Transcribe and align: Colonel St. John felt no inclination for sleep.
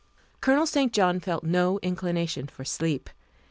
Colonel 0.39 0.65
St. 0.65 0.91
John 0.91 1.19
felt 1.19 1.43
no 1.43 1.77
inclination 1.83 2.47
for 2.47 2.65
sleep. 2.65 3.07